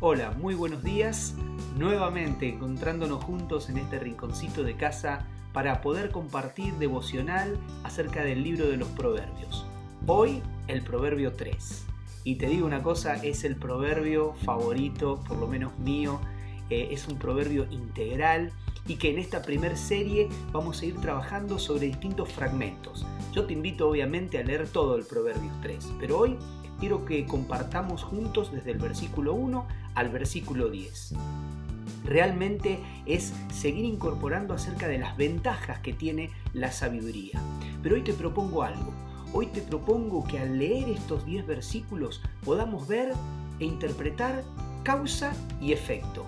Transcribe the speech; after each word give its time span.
Hola, 0.00 0.30
muy 0.30 0.54
buenos 0.54 0.84
días. 0.84 1.34
Nuevamente 1.76 2.48
encontrándonos 2.48 3.24
juntos 3.24 3.68
en 3.68 3.78
este 3.78 3.98
rinconcito 3.98 4.62
de 4.62 4.76
casa 4.76 5.26
para 5.52 5.80
poder 5.80 6.12
compartir 6.12 6.72
devocional 6.74 7.58
acerca 7.82 8.22
del 8.22 8.44
libro 8.44 8.68
de 8.68 8.76
los 8.76 8.86
proverbios. 8.90 9.66
Hoy 10.06 10.40
el 10.68 10.82
proverbio 10.82 11.32
3. 11.32 11.84
Y 12.22 12.36
te 12.36 12.46
digo 12.46 12.64
una 12.64 12.80
cosa, 12.80 13.16
es 13.16 13.42
el 13.42 13.56
proverbio 13.56 14.34
favorito, 14.44 15.18
por 15.26 15.36
lo 15.36 15.48
menos 15.48 15.76
mío. 15.80 16.20
Eh, 16.70 16.90
es 16.92 17.08
un 17.08 17.18
proverbio 17.18 17.66
integral 17.68 18.52
y 18.86 18.96
que 18.96 19.10
en 19.10 19.18
esta 19.18 19.42
primer 19.42 19.76
serie 19.76 20.28
vamos 20.52 20.80
a 20.80 20.86
ir 20.86 21.00
trabajando 21.00 21.58
sobre 21.58 21.86
distintos 21.86 22.32
fragmentos. 22.32 23.04
Yo 23.32 23.46
te 23.46 23.52
invito 23.52 23.88
obviamente 23.88 24.38
a 24.38 24.44
leer 24.44 24.68
todo 24.68 24.94
el 24.94 25.04
proverbio 25.04 25.50
3, 25.60 25.92
pero 25.98 26.20
hoy 26.20 26.36
quiero 26.78 27.04
que 27.04 27.26
compartamos 27.26 28.02
juntos 28.02 28.52
desde 28.52 28.72
el 28.72 28.78
versículo 28.78 29.34
1 29.34 29.66
al 29.94 30.08
versículo 30.08 30.70
10. 30.70 31.14
Realmente 32.04 32.78
es 33.06 33.34
seguir 33.52 33.84
incorporando 33.84 34.54
acerca 34.54 34.88
de 34.88 34.98
las 34.98 35.16
ventajas 35.16 35.80
que 35.80 35.92
tiene 35.92 36.30
la 36.52 36.72
sabiduría. 36.72 37.40
Pero 37.82 37.96
hoy 37.96 38.02
te 38.02 38.14
propongo 38.14 38.62
algo. 38.62 38.92
Hoy 39.32 39.46
te 39.46 39.60
propongo 39.60 40.24
que 40.24 40.38
al 40.38 40.58
leer 40.58 40.88
estos 40.88 41.26
10 41.26 41.46
versículos 41.46 42.22
podamos 42.44 42.88
ver 42.88 43.12
e 43.60 43.64
interpretar 43.64 44.42
causa 44.84 45.34
y 45.60 45.72
efecto. 45.72 46.24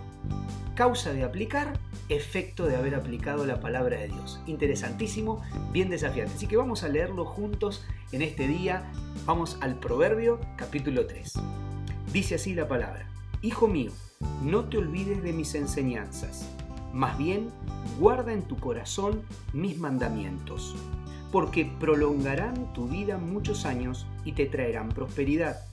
Causa 0.74 1.12
de 1.12 1.24
aplicar, 1.24 1.78
efecto 2.10 2.66
de 2.66 2.76
haber 2.76 2.94
aplicado 2.94 3.46
la 3.46 3.60
palabra 3.60 3.98
de 3.98 4.08
Dios. 4.08 4.40
Interesantísimo, 4.46 5.42
bien 5.72 5.88
desafiante. 5.90 6.34
Así 6.34 6.46
que 6.46 6.56
vamos 6.56 6.82
a 6.82 6.88
leerlo 6.88 7.24
juntos 7.24 7.86
en 8.12 8.22
este 8.22 8.46
día. 8.46 8.90
Vamos 9.26 9.58
al 9.60 9.78
Proverbio 9.78 10.40
capítulo 10.56 11.06
3. 11.06 11.34
Dice 12.12 12.34
así 12.34 12.54
la 12.54 12.66
palabra. 12.66 13.08
Hijo 13.42 13.68
mío, 13.68 13.92
no 14.42 14.64
te 14.64 14.78
olvides 14.78 15.22
de 15.22 15.32
mis 15.32 15.54
enseñanzas, 15.54 16.46
más 16.92 17.16
bien 17.16 17.48
guarda 17.98 18.32
en 18.32 18.42
tu 18.42 18.56
corazón 18.56 19.22
mis 19.52 19.78
mandamientos, 19.78 20.76
porque 21.32 21.70
prolongarán 21.78 22.72
tu 22.74 22.88
vida 22.88 23.16
muchos 23.16 23.64
años 23.64 24.06
y 24.24 24.32
te 24.32 24.46
traerán 24.46 24.90
prosperidad. 24.90 25.64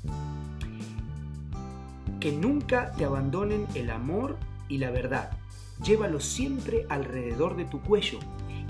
Que 2.19 2.31
nunca 2.31 2.93
te 2.93 3.03
abandonen 3.03 3.67
el 3.73 3.89
amor 3.89 4.37
y 4.69 4.77
la 4.77 4.91
verdad. 4.91 5.36
Llévalos 5.83 6.23
siempre 6.25 6.85
alrededor 6.89 7.55
de 7.55 7.65
tu 7.65 7.81
cuello 7.81 8.19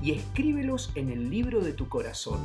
y 0.02 0.12
escríbelos 0.12 0.92
en 0.96 1.10
el 1.10 1.30
libro 1.30 1.62
de 1.62 1.74
tu 1.74 1.88
corazón. 1.88 2.40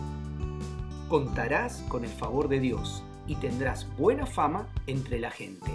Contarás 1.08 1.84
con 1.88 2.04
el 2.04 2.10
favor 2.10 2.48
de 2.48 2.60
Dios 2.60 3.02
y 3.26 3.34
tendrás 3.36 3.86
buena 3.96 4.26
fama 4.26 4.68
entre 4.86 5.20
la 5.20 5.30
gente. 5.30 5.70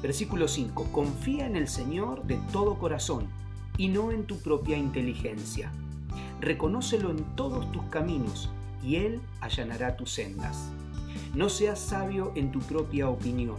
Versículo 0.00 0.48
5. 0.48 0.88
Confía 0.92 1.46
en 1.46 1.56
el 1.56 1.68
Señor 1.68 2.24
de 2.24 2.40
todo 2.52 2.78
corazón 2.78 3.26
y 3.76 3.88
no 3.88 4.10
en 4.10 4.24
tu 4.24 4.38
propia 4.38 4.76
inteligencia. 4.76 5.72
Reconócelo 6.40 7.10
en 7.10 7.22
todos 7.36 7.70
tus 7.72 7.84
caminos 7.84 8.50
y 8.82 8.96
Él 8.96 9.20
allanará 9.40 9.96
tus 9.96 10.12
sendas. 10.12 10.70
No 11.34 11.48
seas 11.48 11.78
sabio 11.78 12.32
en 12.34 12.52
tu 12.52 12.60
propia 12.60 13.08
opinión, 13.08 13.58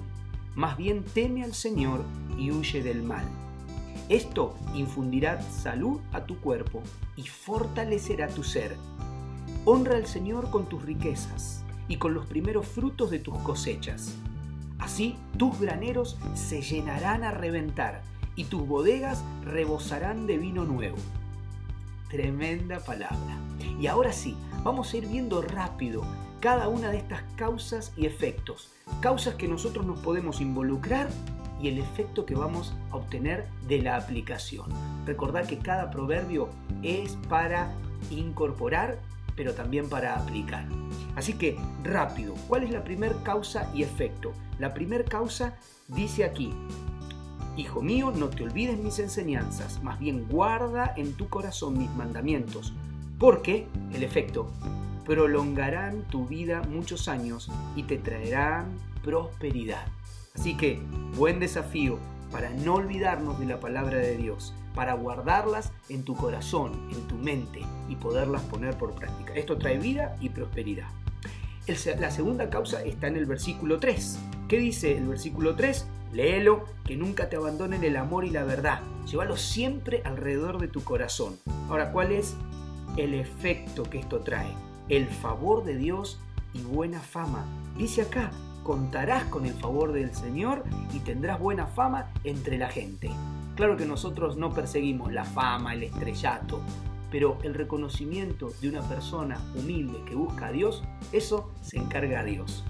más 0.55 0.77
bien 0.77 1.03
teme 1.03 1.43
al 1.43 1.53
Señor 1.53 2.03
y 2.37 2.51
huye 2.51 2.83
del 2.83 3.03
mal. 3.03 3.25
Esto 4.09 4.55
infundirá 4.75 5.41
salud 5.41 5.99
a 6.11 6.25
tu 6.25 6.39
cuerpo 6.39 6.81
y 7.15 7.23
fortalecerá 7.23 8.27
tu 8.27 8.43
ser. 8.43 8.75
Honra 9.65 9.95
al 9.95 10.07
Señor 10.07 10.49
con 10.49 10.67
tus 10.67 10.83
riquezas 10.83 11.63
y 11.87 11.97
con 11.97 12.13
los 12.13 12.25
primeros 12.25 12.67
frutos 12.67 13.11
de 13.11 13.19
tus 13.19 13.37
cosechas 13.39 14.17
Así 14.83 15.15
tus 15.37 15.61
graneros 15.61 16.17
se 16.33 16.61
llenarán 16.61 17.23
a 17.23 17.31
reventar 17.31 18.01
y 18.35 18.43
tus 18.43 18.67
bodegas 18.67 19.23
rebosarán 19.45 20.27
de 20.27 20.37
vino 20.37 20.65
nuevo. 20.65 20.97
Tremenda 22.09 22.81
palabra. 22.81 23.37
Y 23.79 23.87
ahora 23.87 24.11
sí, 24.11 24.35
vamos 24.61 24.93
a 24.93 24.97
ir 24.97 25.07
viendo 25.07 25.41
rápido 25.41 26.03
cada 26.41 26.67
una 26.67 26.89
de 26.89 26.97
estas 26.97 27.23
causas 27.37 27.93
y 27.95 28.07
efectos. 28.07 28.73
Causas 28.99 29.35
que 29.35 29.47
nosotros 29.47 29.85
nos 29.85 29.99
podemos 29.99 30.41
involucrar 30.41 31.07
y 31.61 31.69
el 31.69 31.77
efecto 31.77 32.25
que 32.25 32.35
vamos 32.35 32.73
a 32.91 32.97
obtener 32.97 33.47
de 33.67 33.81
la 33.81 33.95
aplicación. 33.95 34.65
Recordad 35.05 35.45
que 35.45 35.59
cada 35.59 35.91
proverbio 35.91 36.49
es 36.81 37.17
para 37.29 37.73
incorporar, 38.09 38.99
pero 39.35 39.53
también 39.53 39.89
para 39.89 40.15
aplicar. 40.15 40.65
Así 41.15 41.33
que, 41.33 41.57
rápido, 41.83 42.33
¿cuál 42.47 42.63
es 42.63 42.71
la 42.71 42.83
primera 42.83 43.15
causa 43.23 43.69
y 43.73 43.83
efecto? 43.83 44.33
La 44.59 44.73
primera 44.73 45.03
causa 45.03 45.55
dice 45.87 46.23
aquí, 46.23 46.53
Hijo 47.55 47.83
mío, 47.83 48.11
no 48.15 48.29
te 48.29 48.43
olvides 48.43 48.79
mis 48.79 48.97
enseñanzas, 48.97 49.83
más 49.83 49.99
bien 49.99 50.25
guarda 50.27 50.91
en 50.97 51.13
tu 51.13 51.29
corazón 51.29 51.77
mis 51.77 51.89
mandamientos, 51.91 52.73
porque, 53.19 53.67
el 53.93 54.01
efecto, 54.01 54.51
prolongarán 55.05 56.01
tu 56.03 56.25
vida 56.25 56.63
muchos 56.63 57.07
años 57.07 57.51
y 57.75 57.83
te 57.83 57.99
traerán 57.99 58.65
prosperidad. 59.03 59.85
Así 60.33 60.57
que, 60.57 60.81
buen 61.15 61.39
desafío 61.39 61.99
para 62.31 62.49
no 62.49 62.75
olvidarnos 62.75 63.39
de 63.39 63.45
la 63.45 63.59
palabra 63.59 63.97
de 63.97 64.17
Dios, 64.17 64.53
para 64.73 64.93
guardarlas 64.93 65.71
en 65.89 66.03
tu 66.03 66.15
corazón, 66.15 66.89
en 66.91 67.07
tu 67.07 67.15
mente 67.15 67.61
y 67.87 67.95
poderlas 67.95 68.41
poner 68.43 68.77
por 68.77 68.95
práctica. 68.95 69.33
Esto 69.33 69.57
trae 69.57 69.77
vida 69.77 70.17
y 70.19 70.29
prosperidad 70.29 70.89
la 71.99 72.11
segunda 72.11 72.49
causa 72.49 72.83
está 72.83 73.07
en 73.07 73.15
el 73.15 73.25
versículo 73.25 73.79
3. 73.79 74.19
¿Qué 74.49 74.57
dice 74.57 74.97
el 74.97 75.07
versículo 75.07 75.55
3? 75.55 75.87
Léelo, 76.11 76.65
que 76.83 76.97
nunca 76.97 77.29
te 77.29 77.37
abandonen 77.37 77.83
el 77.83 77.95
amor 77.95 78.25
y 78.25 78.31
la 78.31 78.43
verdad. 78.43 78.81
Llévalo 79.09 79.37
siempre 79.37 80.01
alrededor 80.03 80.59
de 80.59 80.67
tu 80.67 80.83
corazón. 80.83 81.39
Ahora, 81.69 81.91
¿cuál 81.91 82.11
es 82.11 82.35
el 82.97 83.13
efecto 83.13 83.83
que 83.83 83.99
esto 83.99 84.19
trae? 84.19 84.53
El 84.89 85.07
favor 85.07 85.63
de 85.63 85.77
Dios 85.77 86.19
y 86.53 86.61
buena 86.61 86.99
fama. 86.99 87.45
Dice 87.77 88.01
acá, 88.01 88.31
contarás 88.63 89.25
con 89.25 89.45
el 89.45 89.53
favor 89.53 89.91
del 89.91 90.13
Señor 90.15 90.63
y 90.93 90.99
tendrás 90.99 91.39
buena 91.39 91.67
fama 91.67 92.11
entre 92.23 92.57
la 92.57 92.69
gente. 92.69 93.11
Claro 93.55 93.77
que 93.77 93.85
nosotros 93.85 94.37
no 94.37 94.53
perseguimos 94.53 95.11
la 95.11 95.25
fama, 95.25 95.73
el 95.73 95.83
estrellato, 95.83 96.61
pero 97.11 97.37
el 97.43 97.53
reconocimiento 97.53 98.51
de 98.61 98.69
una 98.69 98.81
persona 98.81 99.39
humilde 99.55 100.01
que 100.07 100.15
busca 100.15 100.47
a 100.47 100.51
Dios, 100.51 100.83
eso 101.11 101.51
se 101.61 101.77
encarga 101.77 102.21
a 102.21 102.23
Dios. 102.23 102.63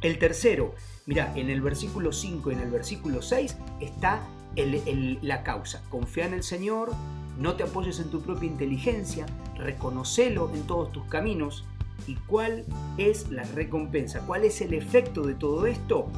El 0.00 0.18
tercero, 0.18 0.74
mira, 1.06 1.32
en 1.36 1.48
el 1.48 1.60
versículo 1.60 2.12
5 2.12 2.50
y 2.50 2.54
en 2.54 2.60
el 2.60 2.70
versículo 2.70 3.22
6 3.22 3.56
está 3.80 4.26
la 4.56 5.42
causa. 5.44 5.82
Confía 5.88 6.26
en 6.26 6.34
el 6.34 6.42
Señor, 6.42 6.90
no 7.38 7.54
te 7.54 7.62
apoyes 7.62 8.00
en 8.00 8.10
tu 8.10 8.20
propia 8.20 8.48
inteligencia, 8.48 9.26
reconocelo 9.56 10.50
en 10.52 10.66
todos 10.66 10.90
tus 10.90 11.04
caminos. 11.04 11.64
¿Y 12.06 12.16
cuál 12.26 12.64
es 12.98 13.30
la 13.30 13.44
recompensa? 13.44 14.20
¿Cuál 14.26 14.44
es 14.44 14.60
el 14.60 14.74
efecto 14.74 15.22
de 15.22 15.34
todo 15.34 15.66
esto? 15.66 16.08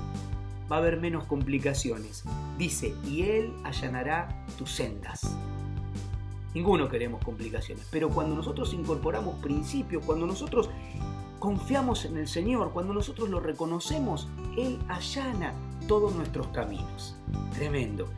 Va 0.70 0.76
a 0.76 0.78
haber 0.78 0.98
menos 0.98 1.24
complicaciones. 1.24 2.24
Dice, 2.58 2.94
y 3.06 3.22
Él 3.22 3.52
allanará 3.64 4.44
tus 4.56 4.70
sendas. 4.70 5.36
Ninguno 6.54 6.88
queremos 6.88 7.22
complicaciones. 7.22 7.86
Pero 7.90 8.08
cuando 8.10 8.34
nosotros 8.34 8.72
incorporamos 8.72 9.40
principios, 9.42 10.04
cuando 10.04 10.26
nosotros 10.26 10.70
confiamos 11.38 12.04
en 12.04 12.16
el 12.16 12.28
Señor, 12.28 12.72
cuando 12.72 12.94
nosotros 12.94 13.28
lo 13.28 13.40
reconocemos, 13.40 14.28
Él 14.56 14.78
allana 14.88 15.52
todos 15.86 16.14
nuestros 16.14 16.46
caminos. 16.48 17.16
Tremendo. 17.54 18.08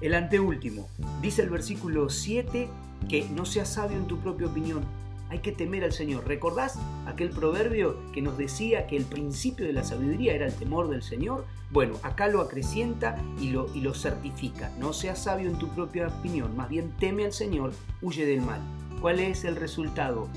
El 0.00 0.14
anteúltimo, 0.14 0.88
dice 1.20 1.42
el 1.42 1.50
versículo 1.50 2.08
7 2.08 2.68
que 3.08 3.28
no 3.30 3.44
seas 3.44 3.72
sabio 3.72 3.96
en 3.96 4.06
tu 4.06 4.18
propia 4.18 4.46
opinión, 4.46 4.84
hay 5.30 5.40
que 5.40 5.52
temer 5.52 5.84
al 5.84 5.92
Señor. 5.92 6.26
¿Recordás 6.26 6.78
aquel 7.06 7.30
proverbio 7.30 7.96
que 8.12 8.22
nos 8.22 8.38
decía 8.38 8.86
que 8.86 8.96
el 8.96 9.04
principio 9.04 9.66
de 9.66 9.72
la 9.72 9.84
sabiduría 9.84 10.34
era 10.34 10.46
el 10.46 10.54
temor 10.54 10.88
del 10.88 11.02
Señor? 11.02 11.44
Bueno, 11.70 11.96
acá 12.02 12.28
lo 12.28 12.40
acrecienta 12.40 13.22
y 13.38 13.50
lo, 13.50 13.72
y 13.74 13.80
lo 13.80 13.94
certifica. 13.94 14.72
No 14.78 14.92
seas 14.92 15.22
sabio 15.22 15.50
en 15.50 15.58
tu 15.58 15.68
propia 15.68 16.08
opinión, 16.08 16.56
más 16.56 16.68
bien 16.68 16.92
teme 16.98 17.24
al 17.24 17.32
Señor, 17.32 17.72
huye 18.00 18.24
del 18.24 18.40
mal. 18.40 18.60
¿Cuál 19.00 19.20
es 19.20 19.44
el 19.44 19.56
resultado? 19.56 20.28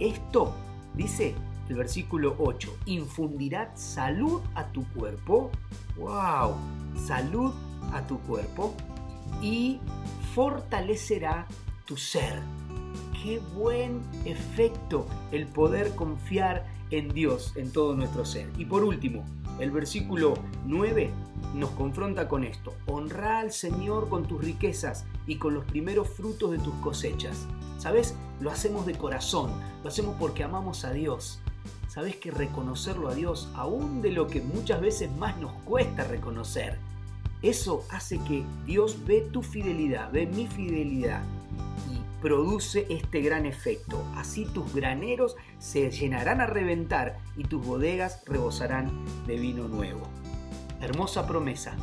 Esto, 0.00 0.54
dice 0.94 1.34
el 1.68 1.76
versículo 1.76 2.34
8, 2.38 2.76
infundirá 2.86 3.74
salud 3.76 4.42
a 4.54 4.66
tu 4.72 4.84
cuerpo. 4.92 5.50
¡Wow! 5.96 6.56
Salud 7.06 7.54
a 7.92 8.06
tu 8.06 8.18
cuerpo 8.20 8.74
y 9.40 9.78
fortalecerá 10.34 11.46
tu 11.86 11.96
ser 11.96 12.40
qué 13.22 13.40
buen 13.54 14.02
efecto 14.24 15.06
el 15.30 15.46
poder 15.46 15.94
confiar 15.94 16.66
en 16.90 17.08
Dios 17.08 17.52
en 17.56 17.70
todo 17.72 17.94
nuestro 17.94 18.24
ser. 18.24 18.50
Y 18.58 18.64
por 18.64 18.84
último, 18.84 19.24
el 19.60 19.70
versículo 19.70 20.34
9 20.66 21.10
nos 21.54 21.70
confronta 21.70 22.28
con 22.28 22.44
esto. 22.44 22.74
Honra 22.86 23.38
al 23.38 23.52
Señor 23.52 24.08
con 24.08 24.26
tus 24.26 24.44
riquezas 24.44 25.04
y 25.26 25.36
con 25.36 25.54
los 25.54 25.64
primeros 25.64 26.08
frutos 26.08 26.50
de 26.50 26.58
tus 26.58 26.74
cosechas. 26.76 27.46
¿Sabes? 27.78 28.14
Lo 28.40 28.50
hacemos 28.50 28.86
de 28.86 28.94
corazón, 28.94 29.52
lo 29.82 29.88
hacemos 29.88 30.16
porque 30.18 30.44
amamos 30.44 30.84
a 30.84 30.92
Dios. 30.92 31.40
¿Sabes 31.88 32.16
que 32.16 32.30
reconocerlo 32.30 33.08
a 33.08 33.14
Dios, 33.14 33.50
aún 33.54 34.02
de 34.02 34.12
lo 34.12 34.26
que 34.26 34.40
muchas 34.40 34.80
veces 34.80 35.10
más 35.12 35.38
nos 35.38 35.52
cuesta 35.64 36.04
reconocer, 36.04 36.78
Eso 37.42 37.84
hace 37.90 38.18
que 38.20 38.44
Dios 38.64 39.04
ve 39.04 39.28
tu 39.32 39.42
fidelidad, 39.42 40.12
ve 40.12 40.26
mi 40.26 40.46
fidelidad 40.46 41.24
produce 42.22 42.86
este 42.88 43.20
gran 43.20 43.44
efecto. 43.44 44.02
Así 44.14 44.46
tus 44.46 44.72
graneros 44.72 45.36
se 45.58 45.90
llenarán 45.90 46.40
a 46.40 46.46
reventar 46.46 47.18
y 47.36 47.44
tus 47.44 47.66
bodegas 47.66 48.22
rebosarán 48.24 49.04
de 49.26 49.36
vino 49.36 49.68
nuevo. 49.68 50.08
Hermosa 50.80 51.26
promesa, 51.26 51.76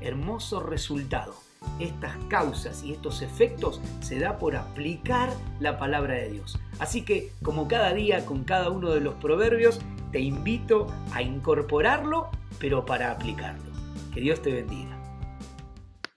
hermoso 0.00 0.60
resultado. 0.60 1.34
Estas 1.78 2.16
causas 2.28 2.82
y 2.84 2.92
estos 2.92 3.22
efectos 3.22 3.80
se 4.00 4.18
da 4.18 4.38
por 4.38 4.56
aplicar 4.56 5.30
la 5.60 5.78
palabra 5.78 6.14
de 6.14 6.30
Dios. 6.30 6.58
Así 6.78 7.02
que, 7.02 7.32
como 7.42 7.68
cada 7.68 7.92
día 7.92 8.24
con 8.24 8.44
cada 8.44 8.70
uno 8.70 8.90
de 8.90 9.00
los 9.00 9.14
proverbios, 9.14 9.80
te 10.12 10.20
invito 10.20 10.86
a 11.12 11.22
incorporarlo, 11.22 12.30
pero 12.58 12.86
para 12.86 13.10
aplicarlo. 13.10 13.72
Que 14.14 14.20
Dios 14.20 14.40
te 14.40 14.52
bendiga. 14.52 15.05